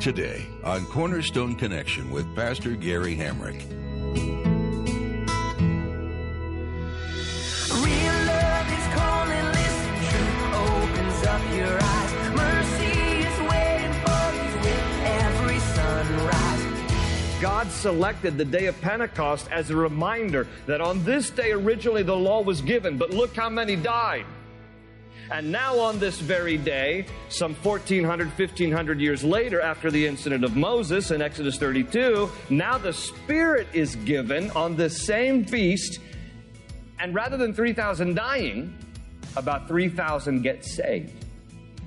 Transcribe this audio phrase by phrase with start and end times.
[0.00, 3.60] Today on Cornerstone Connection with Pastor Gary Hamrick.
[7.72, 12.12] Real love is calling, listen, truth opens up your eyes.
[12.36, 17.40] Mercy is waiting for you with every sunrise.
[17.40, 22.14] God selected the day of Pentecost as a reminder that on this day originally the
[22.16, 24.26] law was given, but look how many died.
[25.30, 30.54] And now, on this very day, some 1400, 1500 years later, after the incident of
[30.54, 35.98] Moses in Exodus 32, now the Spirit is given on this same feast.
[37.00, 38.76] And rather than 3,000 dying,
[39.36, 41.24] about 3,000 get saved.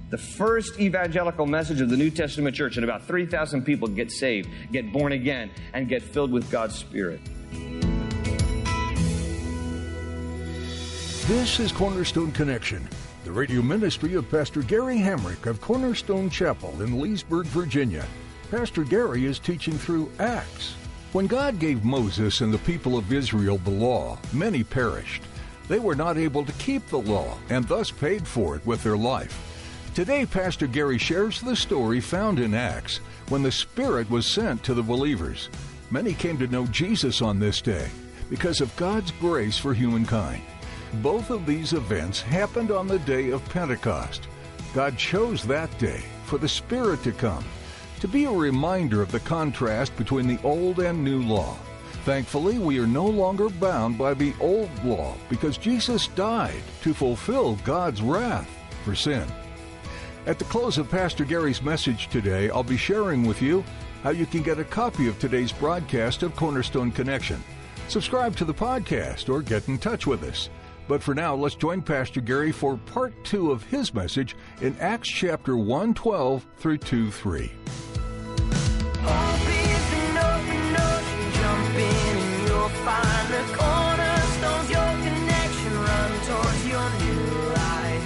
[0.10, 4.50] The first evangelical message of the New Testament church, and about 3,000 people get saved,
[4.72, 7.22] get born again, and get filled with God's Spirit.
[11.28, 12.90] This is Cornerstone Connection,
[13.30, 18.04] the radio ministry of Pastor Gary Hamrick of Cornerstone Chapel in Leesburg, Virginia.
[18.50, 20.74] Pastor Gary is teaching through Acts.
[21.12, 25.22] When God gave Moses and the people of Israel the law, many perished.
[25.68, 28.98] They were not able to keep the law and thus paid for it with their
[28.98, 29.38] life.
[29.94, 34.74] Today, Pastor Gary shares the story found in Acts when the Spirit was sent to
[34.74, 35.50] the believers.
[35.92, 37.90] Many came to know Jesus on this day
[38.28, 40.42] because of God's grace for humankind.
[40.96, 44.28] Both of these events happened on the day of Pentecost.
[44.74, 47.46] God chose that day for the Spirit to come,
[48.00, 51.56] to be a reminder of the contrast between the old and new law.
[52.06, 57.56] Thankfully, we are no longer bound by the old law because Jesus died to fulfill
[57.58, 58.50] God's wrath
[58.84, 59.28] for sin.
[60.26, 63.64] At the close of Pastor Gary's message today, I'll be sharing with you
[64.02, 67.44] how you can get a copy of today's broadcast of Cornerstone Connection.
[67.90, 70.50] Subscribe to the podcast or get in touch with us.
[70.90, 75.08] But for now, let's join Pastor Gary for part two of his message in Acts
[75.08, 77.52] chapter 1 12 through 2 3.
[79.02, 86.12] Hope is an open ocean, jump in and you'll find the cornerstones, your connection, run
[86.26, 88.02] towards your new life.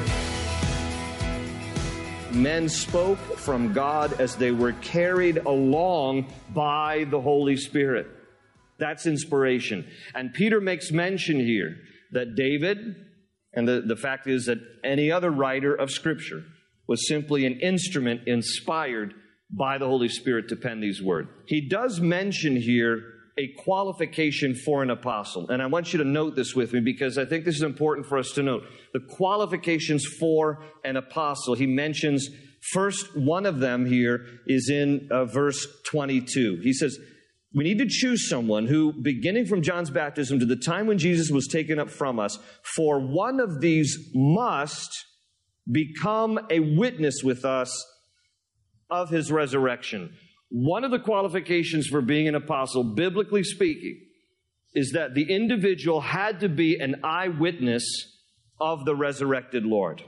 [2.34, 8.08] Men spoke from God as they were carried along by the Holy Spirit.
[8.78, 9.90] That's inspiration.
[10.14, 11.78] And Peter makes mention here
[12.14, 12.78] that David,
[13.54, 16.44] and the, the fact is that any other writer of Scripture,
[16.88, 19.14] was simply an instrument inspired
[19.50, 21.30] by the Holy Spirit to pen these words.
[21.46, 23.04] He does mention here
[23.38, 25.50] a qualification for an apostle.
[25.50, 28.08] And I want you to note this with me because I think this is important
[28.08, 28.64] for us to note.
[28.94, 32.30] The qualifications for an apostle, he mentions
[32.72, 36.60] first one of them here is in uh, verse 22.
[36.62, 36.98] He says,
[37.54, 41.30] we need to choose someone who, beginning from John's baptism to the time when Jesus
[41.30, 42.40] was taken up from us,
[42.76, 44.90] for one of these must
[45.72, 47.86] become a witness with us
[48.90, 50.16] of his resurrection.
[50.50, 54.00] One of the qualifications for being an apostle, biblically speaking,
[54.74, 57.86] is that the individual had to be an eyewitness
[58.60, 60.04] of the resurrected Lord.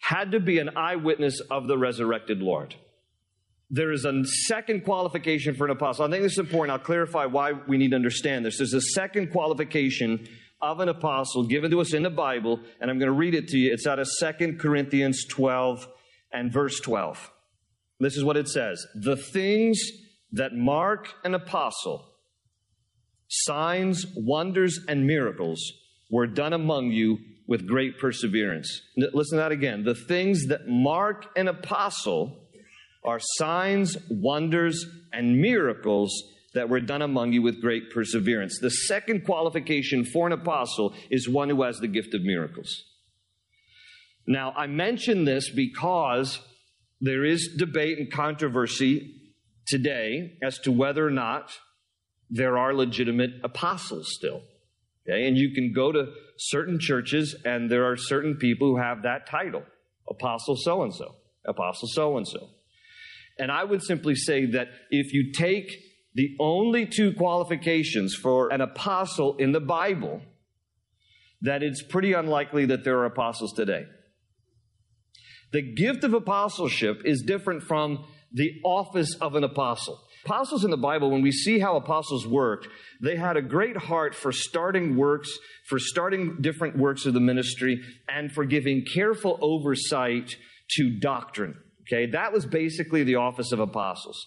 [0.00, 2.74] Had to be an eyewitness of the resurrected Lord.
[3.74, 6.04] There is a second qualification for an apostle.
[6.04, 6.78] I think this is important.
[6.78, 8.58] I'll clarify why we need to understand this.
[8.58, 10.28] There's a second qualification
[10.62, 13.48] of an apostle given to us in the Bible, and I'm going to read it
[13.48, 13.72] to you.
[13.72, 15.88] It's out of 2 Corinthians 12
[16.32, 17.32] and verse 12.
[17.98, 19.80] This is what it says The things
[20.30, 22.12] that mark an apostle,
[23.26, 25.60] signs, wonders, and miracles,
[26.12, 27.18] were done among you
[27.48, 28.82] with great perseverance.
[28.96, 29.82] Listen to that again.
[29.82, 32.43] The things that mark an apostle
[33.04, 36.12] are signs, wonders, and miracles
[36.54, 38.58] that were done among you with great perseverance.
[38.60, 42.84] The second qualification for an apostle is one who has the gift of miracles.
[44.26, 46.40] Now, I mention this because
[47.00, 49.20] there is debate and controversy
[49.66, 51.52] today as to whether or not
[52.30, 54.42] there are legitimate apostles still.
[55.06, 55.26] Okay?
[55.26, 59.26] And you can go to certain churches and there are certain people who have that
[59.26, 59.64] title
[60.08, 61.14] Apostle so and so,
[61.46, 62.50] Apostle so and so.
[63.38, 65.70] And I would simply say that if you take
[66.14, 70.22] the only two qualifications for an apostle in the Bible,
[71.42, 73.84] that it's pretty unlikely that there are apostles today.
[75.52, 80.00] The gift of apostleship is different from the office of an apostle.
[80.24, 82.66] Apostles in the Bible, when we see how apostles worked,
[83.02, 85.30] they had a great heart for starting works,
[85.68, 90.34] for starting different works of the ministry, and for giving careful oversight
[90.70, 91.56] to doctrine.
[91.86, 94.26] Okay, that was basically the office of apostles.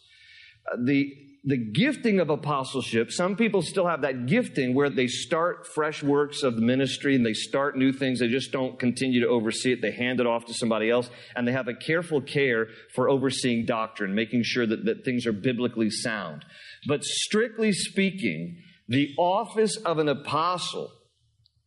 [0.71, 1.11] Uh, the
[1.47, 6.43] the gifting of apostleship, some people still have that gifting where they start fresh works
[6.43, 8.19] of the ministry and they start new things.
[8.19, 9.81] They just don't continue to oversee it.
[9.81, 13.65] They hand it off to somebody else and they have a careful care for overseeing
[13.65, 16.43] doctrine, making sure that, that things are biblically sound.
[16.85, 18.57] But strictly speaking,
[18.89, 20.91] the office of an apostle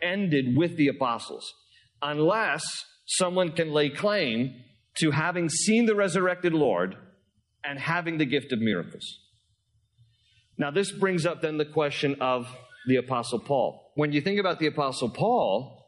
[0.02, 1.54] ended with the apostles
[2.02, 2.64] unless
[3.06, 4.62] someone can lay claim
[4.98, 6.96] to having seen the resurrected Lord
[7.64, 9.20] and having the gift of miracles.
[10.58, 12.54] Now, this brings up then the question of
[12.86, 13.92] the Apostle Paul.
[13.94, 15.86] When you think about the Apostle Paul,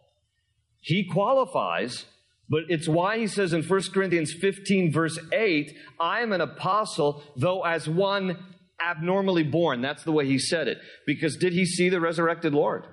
[0.80, 2.06] he qualifies,
[2.48, 7.22] but it's why he says in 1 Corinthians 15, verse 8, I am an apostle,
[7.36, 8.38] though as one
[8.84, 9.80] abnormally born.
[9.80, 10.78] That's the way he said it.
[11.06, 12.84] Because did he see the resurrected Lord?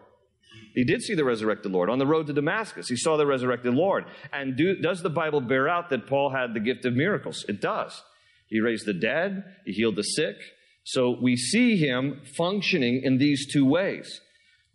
[0.74, 2.88] He did see the resurrected Lord on the road to Damascus.
[2.88, 4.06] He saw the resurrected Lord.
[4.31, 7.45] And do, does the Bible bear out that Paul had the gift of miracles?
[7.48, 8.01] It does.
[8.48, 10.36] He raised the dead, he healed the sick,
[10.83, 14.21] so we see him functioning in these two ways.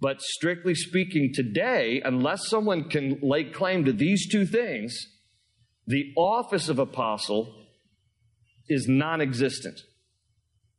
[0.00, 4.96] But strictly speaking, today, unless someone can lay claim to these two things,
[5.86, 7.66] the office of apostle
[8.68, 9.80] is non existent.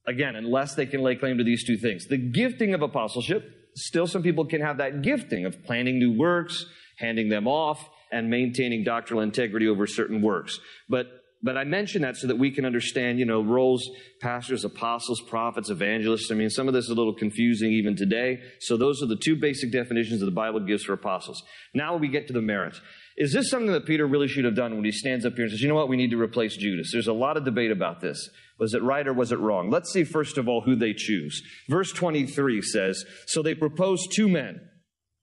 [0.08, 2.06] Again, unless they can lay claim to these two things.
[2.08, 3.44] The gifting of apostleship,
[3.76, 6.66] still some people can have that gifting of planning new works,
[6.98, 10.60] handing them off, and maintaining doctrinal integrity over certain works.
[10.88, 11.08] But
[11.46, 13.88] but I mention that so that we can understand, you know, roles,
[14.20, 16.32] pastors, apostles, prophets, evangelists.
[16.32, 18.40] I mean, some of this is a little confusing even today.
[18.62, 21.44] So those are the two basic definitions that the Bible gives for apostles.
[21.76, 22.82] Now we get to the merits.
[23.16, 25.52] Is this something that Peter really should have done when he stands up here and
[25.52, 26.90] says, you know what, we need to replace Judas?
[26.92, 28.28] There's a lot of debate about this.
[28.60, 29.70] Was it right or was it wrong?
[29.70, 31.44] Let's see, first of all, who they choose.
[31.70, 34.62] Verse 23 says, So they proposed two men,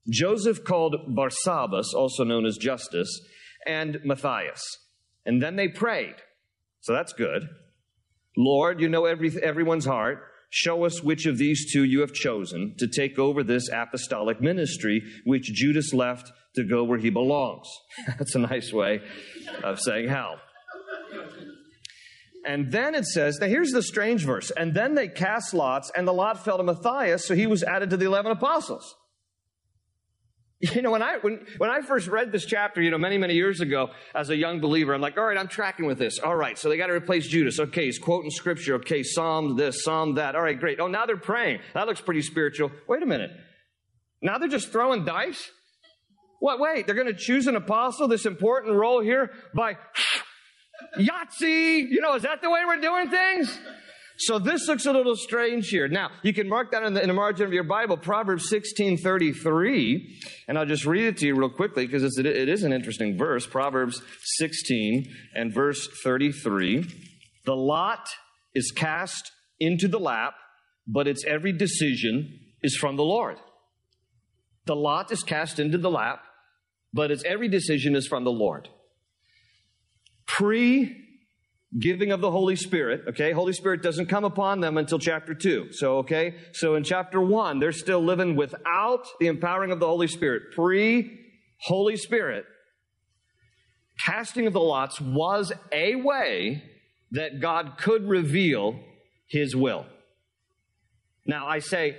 [0.09, 3.21] Joseph called Barsabbas, also known as Justus,
[3.67, 4.63] and Matthias.
[5.25, 6.17] And then they prayed.
[6.81, 7.49] So that's good.
[8.37, 10.19] Lord, you know every, everyone's heart.
[10.51, 15.03] Show us which of these two you have chosen to take over this apostolic ministry,
[15.25, 17.69] which Judas left to go where he belongs.
[18.19, 19.01] That's a nice way
[19.63, 20.37] of saying how.
[22.45, 24.51] And then it says, now here's the strange verse.
[24.51, 27.91] And then they cast lots, and the lot fell to Matthias, so he was added
[27.91, 28.95] to the 11 apostles.
[30.62, 33.35] You know, when I, when, when I first read this chapter, you know, many, many
[33.35, 36.20] years ago, as a young believer, I'm like, all right, I'm tracking with this.
[36.20, 37.59] All right, so they got to replace Judas.
[37.59, 38.76] Okay, he's quoting scripture.
[38.76, 40.37] Okay, Psalm this, Psalm that.
[40.37, 40.79] All right, great.
[40.79, 41.59] Oh, now they're praying.
[41.75, 42.70] That looks pretty spiritual.
[42.87, 43.32] Wait a minute.
[44.23, 45.50] Now they're just throwing dice?
[46.38, 49.76] What, wait, they're going to choose an apostle, this important role here, by
[50.97, 51.88] Yahtzee.
[51.88, 53.59] You know, is that the way we're doing things?
[54.25, 55.89] So this looks a little strange here.
[55.89, 59.99] Now, you can mark that in the, in the margin of your Bible, Proverbs 16:33,
[60.47, 63.49] and I'll just read it to you real quickly because it is an interesting verse.
[63.49, 64.01] Proverbs
[64.37, 66.85] 16 and verse 33.
[67.47, 68.09] The lot
[68.55, 70.35] is cast into the lap,
[70.87, 73.39] but its every decision is from the Lord.
[74.67, 76.21] The lot is cast into the lap,
[76.93, 78.69] but its every decision is from the Lord.
[80.27, 81.01] Pre
[81.79, 83.33] giving of the Holy Spirit, okay?
[83.33, 85.73] Holy Spirit doesn't come upon them until chapter 2.
[85.73, 86.37] So, okay?
[86.52, 90.52] So in chapter 1, they're still living without the empowering of the Holy Spirit.
[90.55, 91.19] Pre
[91.61, 92.45] Holy Spirit,
[94.05, 96.62] casting of the lots was a way
[97.12, 98.79] that God could reveal
[99.29, 99.87] his will.
[101.25, 101.97] Now, I say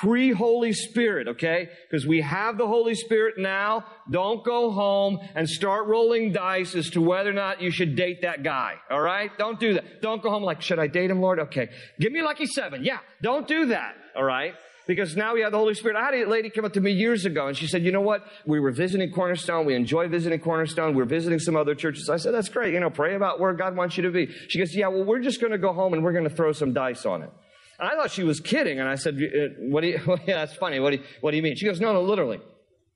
[0.00, 1.68] pre Holy Spirit, okay?
[1.88, 3.84] Because we have the Holy Spirit now.
[4.10, 8.22] Don't go home and start rolling dice as to whether or not you should date
[8.22, 9.30] that guy, all right?
[9.38, 10.02] Don't do that.
[10.02, 11.38] Don't go home like, should I date him, Lord?
[11.38, 11.68] Okay.
[12.00, 12.84] Give me lucky seven.
[12.84, 12.98] Yeah.
[13.22, 14.54] Don't do that, all right?
[14.86, 15.96] Because now we have the Holy Spirit.
[15.96, 18.02] I had a lady come up to me years ago and she said, you know
[18.02, 18.26] what?
[18.44, 19.64] We were visiting Cornerstone.
[19.64, 20.94] We enjoy visiting Cornerstone.
[20.94, 22.10] We're visiting some other churches.
[22.10, 22.74] I said, that's great.
[22.74, 24.26] You know, pray about where God wants you to be.
[24.48, 26.52] She goes, yeah, well, we're just going to go home and we're going to throw
[26.52, 27.30] some dice on it.
[27.78, 28.80] And I thought she was kidding.
[28.80, 30.80] And I said, uh, what do you, yeah, that's funny.
[30.80, 31.56] What do you, what do you mean?
[31.56, 32.40] She goes, no, no, literally.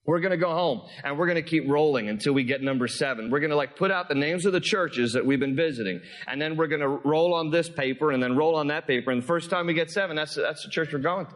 [0.06, 2.88] We're going to go home and we're going to keep rolling until we get number
[2.88, 3.30] seven.
[3.30, 6.00] We're going to like put out the names of the churches that we've been visiting.
[6.26, 9.10] And then we're going to roll on this paper and then roll on that paper.
[9.10, 11.34] And the first time we get seven, that's, that's the church we're going to.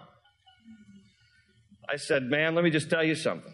[1.87, 3.53] I said, man, let me just tell you something.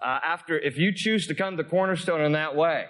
[0.00, 2.84] Uh, after, if you choose to come to Cornerstone in that way,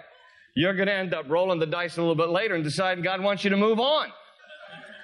[0.55, 3.23] you're going to end up rolling the dice a little bit later and deciding God
[3.23, 4.09] wants you to move on.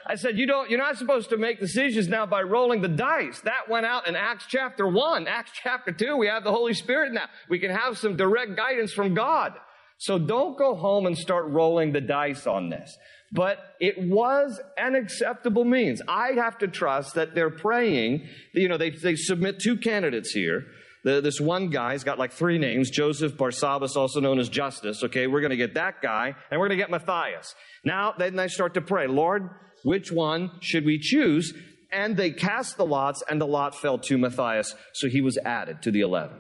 [0.08, 3.42] I said, you don't, you're not supposed to make decisions now by rolling the dice.
[3.42, 5.28] That went out in Acts chapter 1.
[5.28, 7.26] Acts chapter 2, we have the Holy Spirit now.
[7.50, 9.54] We can have some direct guidance from God.
[9.98, 12.96] So don't go home and start rolling the dice on this.
[13.32, 16.02] But it was an acceptable means.
[16.08, 18.28] I have to trust that they're praying.
[18.54, 20.66] You know, they, they submit two candidates here.
[21.04, 25.04] The, this one guy's got like three names Joseph Barsabbas, also known as Justus.
[25.04, 27.56] Okay, we're going to get that guy, and we're going to get Matthias.
[27.84, 29.50] Now, then they start to pray, Lord,
[29.86, 31.54] which one should we choose?
[31.92, 35.84] And they cast the lots, and the lot fell to Matthias, so he was added
[35.84, 36.36] to the 11.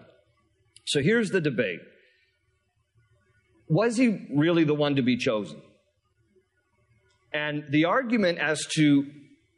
[0.88, 1.80] So here's the debate
[3.70, 5.62] Was he really the one to be chosen?
[7.36, 9.06] And the argument as to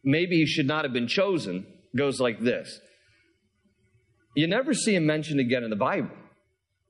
[0.03, 1.65] maybe he should not have been chosen
[1.95, 2.81] goes like this
[4.35, 6.11] You never see him mentioned again in the Bible,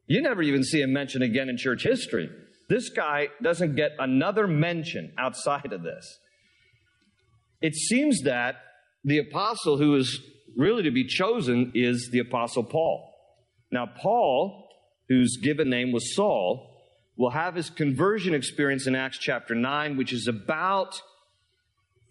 [0.07, 2.27] you never even see him mentioned again in church history.
[2.69, 6.17] This guy doesn't get another mention outside of this.
[7.61, 8.55] It seems that
[9.03, 10.19] the apostle who is
[10.55, 13.13] really to be chosen is the apostle Paul.
[13.71, 14.67] Now, Paul,
[15.09, 16.73] whose given name was Saul,
[17.17, 21.01] will have his conversion experience in Acts chapter 9, which is about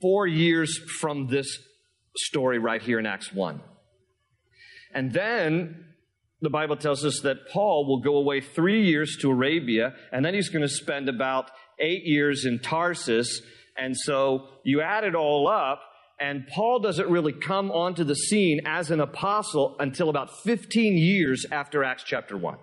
[0.00, 1.58] four years from this
[2.16, 3.60] story right here in Acts 1.
[4.94, 5.84] And then
[6.40, 10.34] the Bible tells us that Paul will go away three years to Arabia, and then
[10.34, 13.40] he's going to spend about eight years in Tarsus.
[13.78, 15.80] And so you add it all up,
[16.18, 21.44] and Paul doesn't really come onto the scene as an apostle until about 15 years
[21.50, 22.58] after Acts chapter 1.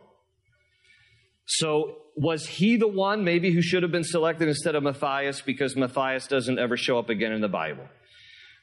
[1.46, 5.76] So was he the one maybe who should have been selected instead of Matthias because
[5.76, 7.86] Matthias doesn't ever show up again in the Bible?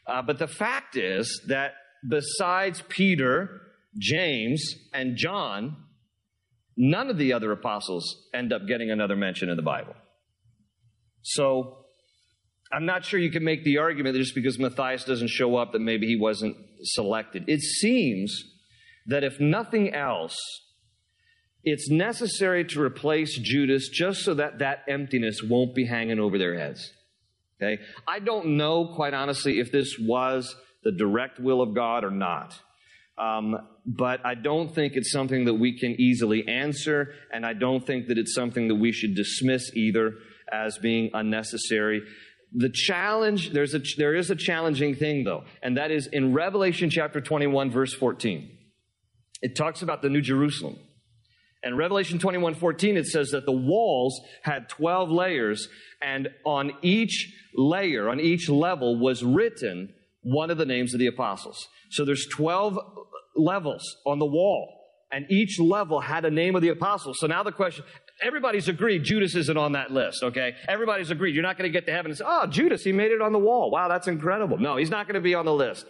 [0.06, 1.72] Uh, but the fact is that
[2.08, 3.60] besides Peter,
[3.98, 5.76] James, and John,
[6.76, 9.94] none of the other apostles end up getting another mention in the Bible.
[11.22, 11.79] So
[12.72, 15.72] I'm not sure you can make the argument that just because Matthias doesn't show up
[15.72, 17.44] that maybe he wasn't selected.
[17.48, 18.44] It seems
[19.06, 20.36] that if nothing else,
[21.64, 26.58] it's necessary to replace Judas just so that that emptiness won't be hanging over their
[26.58, 26.92] heads.
[27.60, 27.82] Okay?
[28.08, 32.58] I don't know, quite honestly, if this was the direct will of God or not.
[33.18, 37.86] Um, but I don't think it's something that we can easily answer, and I don't
[37.86, 40.14] think that it's something that we should dismiss either
[40.50, 42.02] as being unnecessary.
[42.52, 46.90] The challenge, there's a, there is a challenging thing though, and that is in Revelation
[46.90, 48.50] chapter 21, verse 14.
[49.42, 50.76] It talks about the New Jerusalem.
[51.62, 55.68] And Revelation 21, 14, it says that the walls had 12 layers,
[56.00, 59.92] and on each layer, on each level, was written
[60.22, 61.68] one of the names of the apostles.
[61.90, 62.78] So there's 12
[63.36, 64.74] levels on the wall,
[65.12, 67.12] and each level had a name of the apostle.
[67.14, 67.84] So now the question,
[68.22, 70.54] everybody's agreed Judas isn't on that list, okay?
[70.68, 71.34] Everybody's agreed.
[71.34, 73.32] You're not going to get to heaven and say, oh, Judas, he made it on
[73.32, 73.70] the wall.
[73.70, 74.58] Wow, that's incredible.
[74.58, 75.86] No, he's not going to be on the list.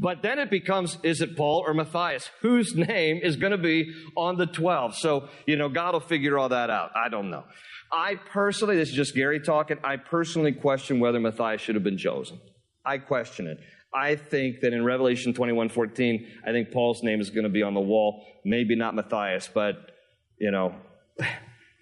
[0.00, 2.30] But then it becomes, is it Paul or Matthias?
[2.40, 4.96] Whose name is going to be on the 12?
[4.96, 6.90] So, you know, God will figure all that out.
[6.94, 7.44] I don't know.
[7.92, 11.98] I personally, this is just Gary talking, I personally question whether Matthias should have been
[11.98, 12.38] chosen.
[12.84, 13.58] I question it.
[13.94, 17.62] I think that in Revelation 21 14, I think Paul's name is going to be
[17.62, 18.24] on the wall.
[18.44, 19.76] Maybe not Matthias, but,
[20.38, 20.74] you know,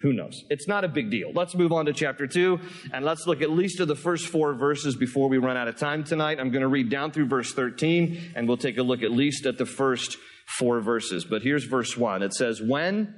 [0.01, 0.43] who knows?
[0.49, 1.31] It's not a big deal.
[1.33, 2.59] Let's move on to chapter 2,
[2.93, 5.77] and let's look at least of the first four verses before we run out of
[5.77, 6.39] time tonight.
[6.39, 9.47] I'm going to read down through verse 13, and we'll take a look at least
[9.47, 10.17] at the first
[10.59, 11.25] four verses.
[11.25, 12.21] But here's verse 1.
[12.21, 13.15] It says, When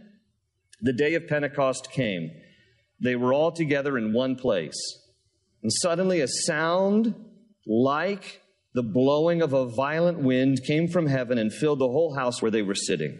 [0.82, 2.32] the day of Pentecost came,
[3.02, 4.80] they were all together in one place.
[5.62, 7.14] And suddenly a sound
[7.68, 8.42] like
[8.74, 12.52] the blowing of a violent wind came from heaven and filled the whole house where
[12.52, 13.20] they were sitting.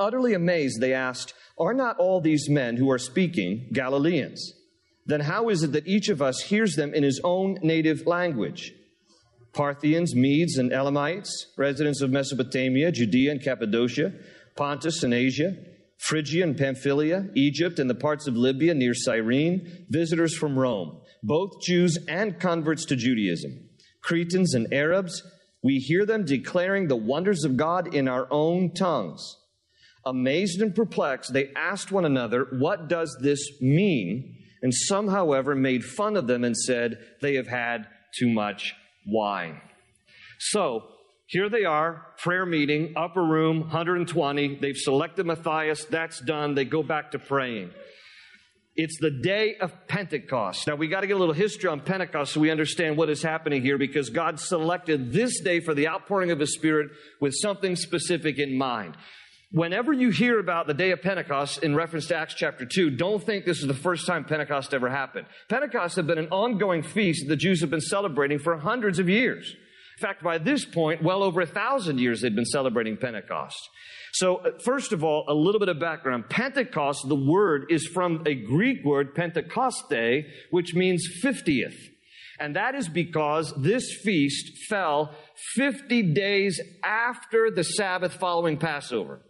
[0.00, 4.54] Utterly amazed, they asked, Are not all these men who are speaking Galileans?
[5.06, 8.72] Then how is it that each of us hears them in his own native language?
[9.52, 14.12] Parthians, Medes, and Elamites, residents of Mesopotamia, Judea and Cappadocia,
[14.56, 15.56] Pontus and Asia,
[15.98, 21.60] Phrygia and Pamphylia, Egypt and the parts of Libya near Cyrene, visitors from Rome, both
[21.60, 23.68] Jews and converts to Judaism
[24.02, 25.22] Cretans and Arabs,
[25.62, 29.36] we hear them declaring the wonders of God in our own tongues.
[30.04, 34.36] Amazed and perplexed, they asked one another, What does this mean?
[34.62, 37.86] And some, however, made fun of them and said, They have had
[38.18, 38.74] too much
[39.06, 39.60] wine.
[40.38, 40.84] So,
[41.30, 44.56] here they are, prayer meeting, upper room, 120.
[44.56, 45.84] They've selected Matthias.
[45.84, 46.56] That's done.
[46.56, 47.70] They go back to praying
[48.74, 50.66] It's the day of Pentecost.
[50.66, 53.22] Now we got to get a little history on Pentecost so we understand what is
[53.22, 56.90] happening here because God selected this day for the outpouring of His Spirit
[57.20, 58.96] with something specific in mind.
[59.52, 63.20] Whenever you hear about the day of Pentecost in reference to Acts chapter 2, don't
[63.20, 65.26] think this is the first time Pentecost ever happened.
[65.48, 69.08] Pentecost had been an ongoing feast that the Jews have been celebrating for hundreds of
[69.08, 69.56] years.
[69.98, 73.58] In fact, by this point, well over a thousand years they'd been celebrating Pentecost.
[74.12, 76.28] So, uh, first of all, a little bit of background.
[76.30, 81.74] Pentecost, the word is from a Greek word, Pentecoste, which means 50th.
[82.38, 85.12] And that is because this feast fell
[85.54, 89.20] 50 days after the Sabbath following Passover.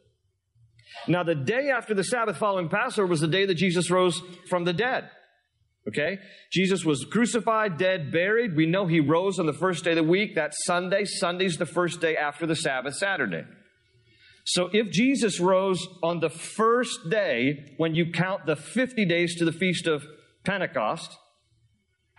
[1.09, 4.65] Now, the day after the Sabbath following Passover was the day that Jesus rose from
[4.65, 5.11] the dead.
[5.89, 6.19] Okay?
[6.53, 8.57] Jesus was crucified, dead, buried.
[8.57, 10.35] We know he rose on the first day of the week.
[10.35, 11.05] That's Sunday.
[11.05, 13.45] Sunday's the first day after the Sabbath, Saturday.
[14.45, 19.45] So if Jesus rose on the first day, when you count the 50 days to
[19.45, 20.05] the Feast of
[20.45, 21.17] Pentecost,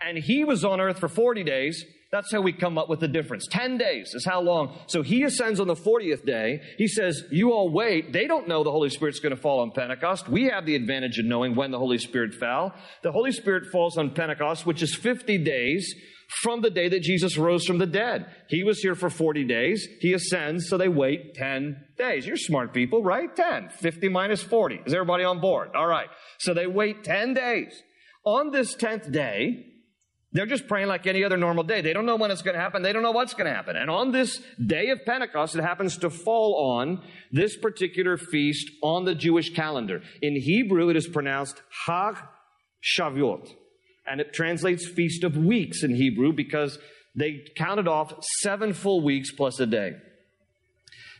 [0.00, 3.08] and he was on earth for 40 days, that's how we come up with the
[3.08, 3.46] difference.
[3.50, 4.78] 10 days is how long.
[4.86, 6.60] So he ascends on the 40th day.
[6.76, 8.12] He says, you all wait.
[8.12, 10.28] They don't know the Holy Spirit's going to fall on Pentecost.
[10.28, 12.74] We have the advantage of knowing when the Holy Spirit fell.
[13.02, 15.94] The Holy Spirit falls on Pentecost, which is 50 days
[16.42, 18.26] from the day that Jesus rose from the dead.
[18.50, 19.88] He was here for 40 days.
[20.00, 22.26] He ascends, so they wait 10 days.
[22.26, 23.34] You're smart people, right?
[23.34, 23.70] 10.
[23.70, 24.80] 50 minus 40.
[24.84, 25.70] Is everybody on board?
[25.74, 26.08] All right.
[26.40, 27.72] So they wait 10 days.
[28.24, 29.71] On this 10th day,
[30.32, 31.82] they're just praying like any other normal day.
[31.82, 32.82] They don't know when it's going to happen.
[32.82, 33.76] They don't know what's going to happen.
[33.76, 39.04] And on this day of Pentecost, it happens to fall on this particular feast on
[39.04, 40.02] the Jewish calendar.
[40.22, 42.16] In Hebrew, it is pronounced Hag
[42.82, 43.50] Shavuot.
[44.06, 46.78] And it translates Feast of Weeks in Hebrew because
[47.14, 49.92] they counted off seven full weeks plus a day.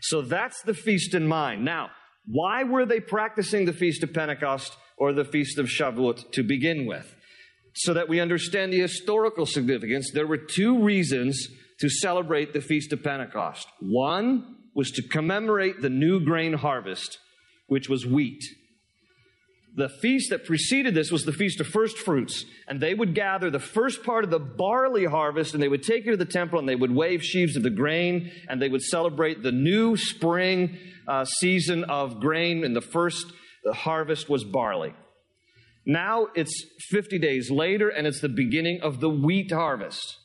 [0.00, 1.64] So that's the feast in mind.
[1.64, 1.90] Now,
[2.26, 6.86] why were they practicing the Feast of Pentecost or the Feast of Shavuot to begin
[6.86, 7.14] with?
[7.74, 11.48] So that we understand the historical significance, there were two reasons
[11.80, 13.66] to celebrate the Feast of Pentecost.
[13.80, 17.18] One was to commemorate the new grain harvest,
[17.66, 18.42] which was wheat.
[19.74, 23.50] The feast that preceded this was the Feast of First Fruits, and they would gather
[23.50, 26.58] the first part of the barley harvest and they would take it to the temple
[26.58, 30.78] and they would wave sheaves of the grain and they would celebrate the new spring
[31.08, 33.32] uh, season of grain, and the first
[33.72, 34.94] harvest was barley.
[35.84, 40.18] Now it's 50 days later and it's the beginning of the wheat harvest.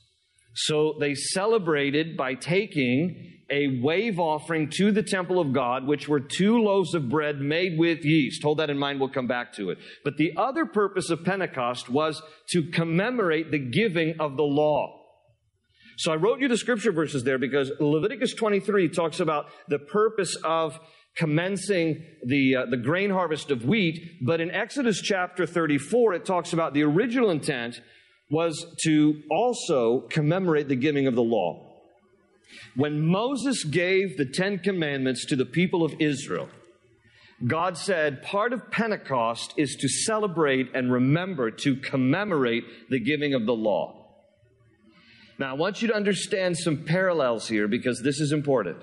[0.53, 6.19] So they celebrated by taking a wave offering to the temple of God, which were
[6.19, 8.43] two loaves of bread made with yeast.
[8.43, 9.77] Hold that in mind, we'll come back to it.
[10.03, 14.97] But the other purpose of Pentecost was to commemorate the giving of the law.
[15.97, 20.35] So I wrote you the scripture verses there because Leviticus 23 talks about the purpose
[20.43, 20.79] of
[21.17, 24.17] commencing the, uh, the grain harvest of wheat.
[24.21, 27.81] But in Exodus chapter 34, it talks about the original intent
[28.29, 31.63] was to also commemorate the giving of the law.
[32.75, 36.49] When Moses gave the Ten Commandments to the people of Israel,
[37.45, 43.45] God said part of Pentecost is to celebrate and remember, to commemorate the giving of
[43.45, 44.05] the law.
[45.39, 48.77] Now, I want you to understand some parallels here because this is important.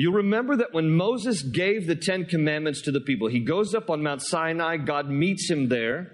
[0.00, 3.90] You remember that when Moses gave the Ten Commandments to the people, he goes up
[3.90, 6.10] on Mount Sinai, God meets him there,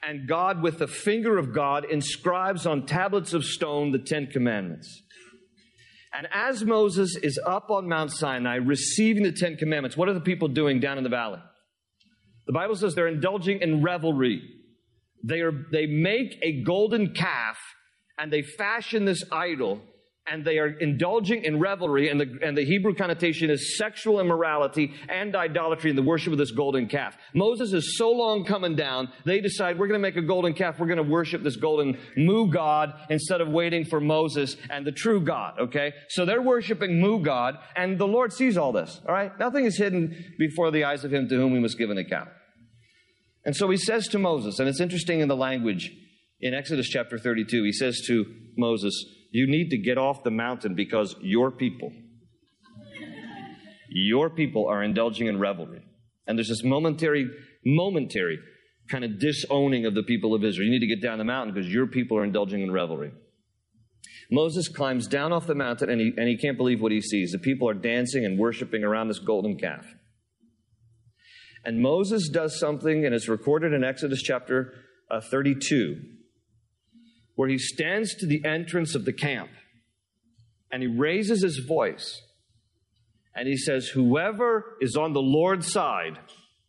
[0.00, 5.02] and God, with the finger of God, inscribes on tablets of stone the Ten Commandments.
[6.16, 10.20] And as Moses is up on Mount Sinai receiving the Ten Commandments, what are the
[10.20, 11.40] people doing down in the valley?
[12.46, 14.40] The Bible says they're indulging in revelry.
[15.24, 17.58] They, are, they make a golden calf
[18.20, 19.82] and they fashion this idol
[20.26, 24.94] and they are indulging in revelry, and the, and the Hebrew connotation is sexual immorality
[25.08, 27.16] and idolatry in the worship of this golden calf.
[27.34, 30.78] Moses is so long coming down, they decide we're going to make a golden calf,
[30.78, 34.92] we're going to worship this golden moo god instead of waiting for Moses and the
[34.92, 35.92] true God, okay?
[36.08, 39.38] So they're worshiping moo god, and the Lord sees all this, all right?
[39.38, 42.30] Nothing is hidden before the eyes of him to whom we must give an account.
[43.44, 45.92] And so he says to Moses, and it's interesting in the language
[46.40, 48.24] in Exodus chapter 32, he says to
[48.56, 48.94] Moses,
[49.34, 51.90] you need to get off the mountain because your people,
[53.88, 55.82] your people are indulging in revelry.
[56.28, 57.28] And there's this momentary,
[57.66, 58.38] momentary
[58.88, 60.66] kind of disowning of the people of Israel.
[60.66, 63.10] You need to get down the mountain because your people are indulging in revelry.
[64.30, 67.32] Moses climbs down off the mountain and he, and he can't believe what he sees.
[67.32, 69.84] The people are dancing and worshiping around this golden calf.
[71.64, 74.74] And Moses does something, and it's recorded in Exodus chapter
[75.10, 75.96] uh, 32
[77.34, 79.50] where he stands to the entrance of the camp
[80.70, 82.22] and he raises his voice
[83.34, 86.18] and he says, Whoever is on the Lord's side,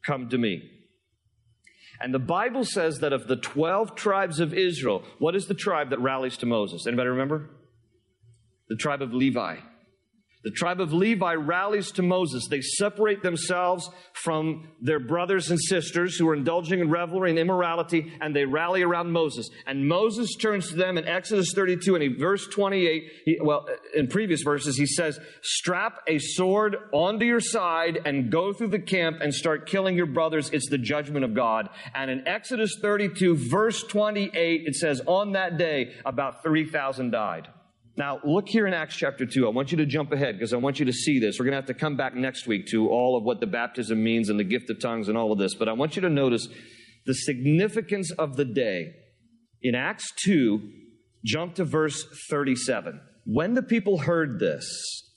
[0.06, 0.72] come to me.
[2.02, 5.92] And the Bible says that of the 12 tribes of Israel, what is the tribe
[5.92, 6.86] that rallies to Moses?
[6.88, 7.50] Anybody remember?
[8.68, 9.58] The tribe of Levi.
[10.46, 12.48] The tribe of Levi rallies to Moses.
[12.48, 18.14] They separate themselves from their brothers and sisters who are indulging in revelry and immorality,
[18.22, 19.50] and they rally around Moses.
[19.66, 24.06] And Moses turns to them in Exodus 32 and in verse 28, he, well, in
[24.08, 29.22] previous verses, he says, strap a sword onto your side and go through the camp
[29.22, 30.52] and start killing your brothers.
[30.52, 31.70] It's the judgment of God.
[31.96, 37.48] And in Exodus 32 verse 28, it says, on that day, about 3,000 died.
[37.98, 39.48] Now, look here in Acts chapter 2.
[39.48, 41.40] I want you to jump ahead because I want you to see this.
[41.40, 44.04] We're going to have to come back next week to all of what the baptism
[44.04, 45.56] means and the gift of tongues and all of this.
[45.56, 46.48] But I want you to notice
[47.06, 48.92] the significance of the day.
[49.62, 50.60] In Acts 2,
[51.24, 53.00] jump to verse 37.
[53.26, 54.66] When the people heard this,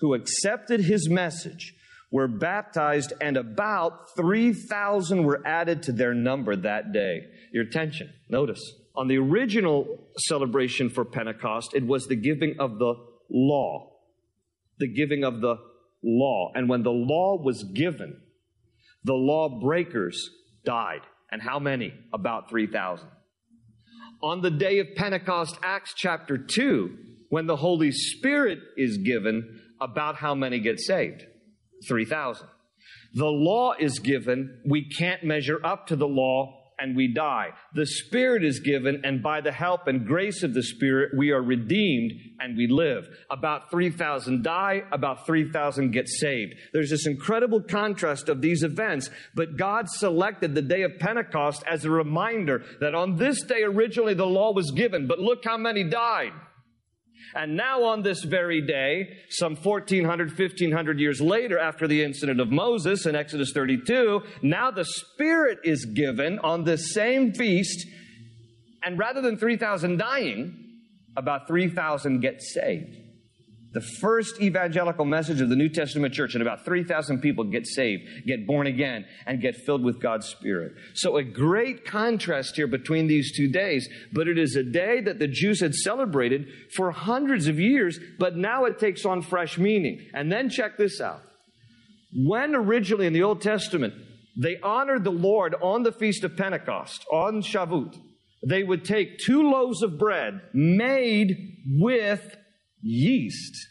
[0.00, 1.74] who accepted his message
[2.10, 7.22] were baptized, and about 3,000 were added to their number that day.
[7.52, 8.60] Your attention, notice.
[8.96, 12.94] On the original celebration for Pentecost, it was the giving of the
[13.30, 13.92] law.
[14.78, 15.56] The giving of the
[16.02, 16.50] law.
[16.54, 18.20] And when the law was given,
[19.04, 20.30] the lawbreakers
[20.64, 21.02] died.
[21.30, 21.94] And how many?
[22.12, 23.06] About 3,000.
[24.22, 26.96] On the day of Pentecost, Acts chapter 2,
[27.28, 31.24] when the Holy Spirit is given, about how many get saved?
[31.86, 32.46] 3,000.
[33.14, 34.60] The law is given.
[34.64, 37.50] We can't measure up to the law and we die.
[37.74, 41.42] The Spirit is given, and by the help and grace of the Spirit, we are
[41.42, 43.06] redeemed and we live.
[43.30, 46.54] About 3,000 die, about 3,000 get saved.
[46.72, 51.84] There's this incredible contrast of these events, but God selected the day of Pentecost as
[51.84, 55.84] a reminder that on this day originally the law was given, but look how many
[55.84, 56.32] died.
[57.34, 62.50] And now on this very day, some 1400, 1500 years later after the incident of
[62.50, 67.86] Moses in Exodus 32, now the Spirit is given on this same feast.
[68.82, 70.56] And rather than 3,000 dying,
[71.16, 73.09] about 3,000 get saved
[73.72, 78.02] the first evangelical message of the New Testament church, and about 3,000 people get saved,
[78.26, 80.72] get born again, and get filled with God's Spirit.
[80.94, 85.18] So, a great contrast here between these two days, but it is a day that
[85.18, 90.08] the Jews had celebrated for hundreds of years, but now it takes on fresh meaning.
[90.14, 91.22] And then check this out.
[92.12, 93.94] When originally in the Old Testament,
[94.36, 97.96] they honored the Lord on the Feast of Pentecost, on Shavuot,
[98.46, 101.36] they would take two loaves of bread made
[101.78, 102.36] with
[102.82, 103.66] yeast.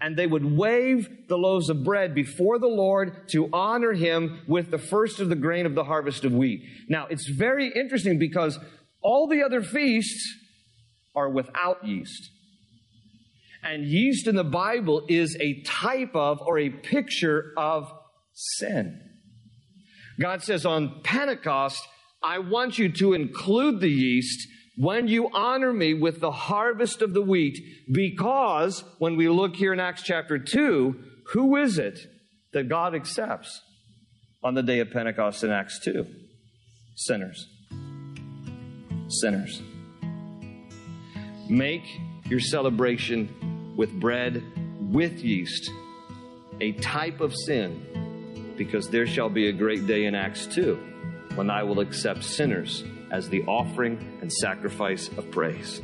[0.00, 4.70] And they would wave the loaves of bread before the Lord to honor him with
[4.70, 6.62] the first of the grain of the harvest of wheat.
[6.88, 8.58] Now, it's very interesting because
[9.00, 10.34] all the other feasts
[11.14, 12.30] are without yeast.
[13.62, 17.90] And yeast in the Bible is a type of or a picture of
[18.32, 19.00] sin.
[20.20, 21.82] God says on Pentecost,
[22.22, 27.14] I want you to include the yeast when you honor me with the harvest of
[27.14, 27.58] the wheat,
[27.90, 30.96] because when we look here in Acts chapter 2,
[31.32, 31.98] who is it
[32.52, 33.62] that God accepts
[34.42, 36.06] on the day of Pentecost in Acts 2?
[36.94, 37.48] Sinners.
[39.08, 39.62] Sinners.
[41.48, 41.84] Make
[42.26, 44.42] your celebration with bread
[44.80, 45.70] with yeast,
[46.60, 50.74] a type of sin, because there shall be a great day in Acts 2
[51.34, 55.80] when I will accept sinners as the offering and sacrifice of praise.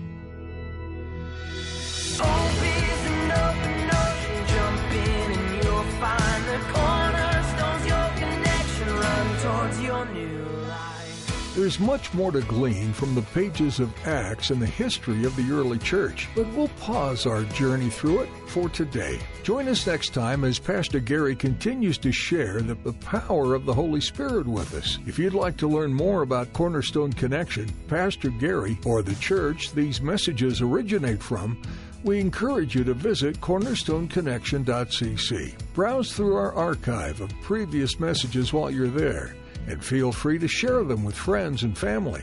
[11.55, 15.53] There's much more to glean from the pages of Acts and the history of the
[15.53, 19.19] early church, but we'll pause our journey through it for today.
[19.43, 23.75] Join us next time as Pastor Gary continues to share the, the power of the
[23.75, 24.99] Holy Spirit with us.
[25.07, 30.01] If you'd like to learn more about Cornerstone Connection, Pastor Gary, or the church these
[30.01, 31.61] messages originate from,
[32.03, 35.55] we encourage you to visit cornerstoneconnection.cc.
[35.75, 40.85] Browse through our archive of previous messages while you're there and feel free to share
[40.85, 42.23] them with friends and family.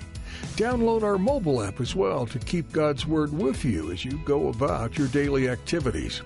[0.55, 4.49] Download our mobile app as well to keep God's Word with you as you go
[4.49, 6.21] about your daily activities.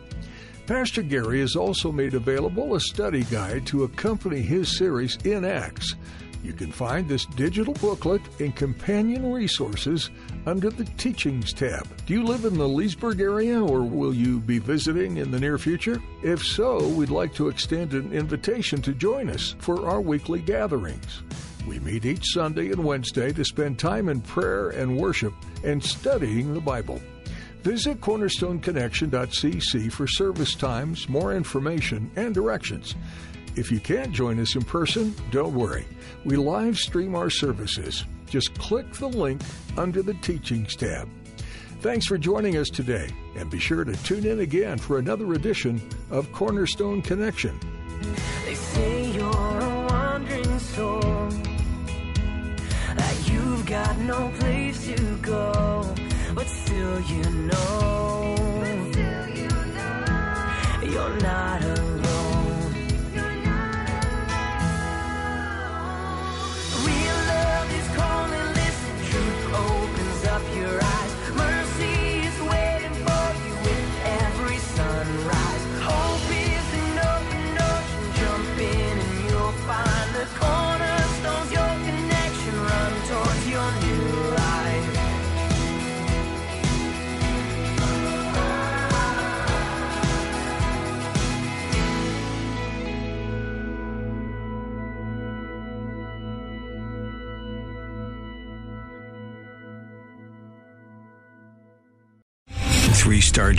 [0.65, 5.95] Pastor Gary has also made available a study guide to accompany his series in Acts.
[6.43, 10.12] You can find this digital booklet and companion resources
[10.45, 11.88] under the Teachings tab.
[12.06, 15.58] Do you live in the Leesburg area or will you be visiting in the near
[15.58, 16.01] future?
[16.21, 21.23] If so, we'd like to extend an invitation to join us for our weekly gatherings.
[21.65, 26.53] We meet each Sunday and Wednesday to spend time in prayer and worship and studying
[26.53, 27.01] the Bible.
[27.62, 32.95] Visit cornerstoneconnection.cc for service times, more information, and directions.
[33.56, 35.86] If you can't join us in person, don't worry.
[36.26, 38.04] We live stream our services.
[38.28, 39.42] Just click the link
[39.78, 41.08] under the Teachings tab.
[41.82, 45.80] Thanks for joining us today, and be sure to tune in again for another edition
[46.10, 47.60] of Cornerstone Connection.
[48.46, 51.30] They say you're a wandering soul,
[52.96, 55.94] that you've got no place to go,
[56.34, 58.36] but still you know,
[60.84, 61.92] you're not alone.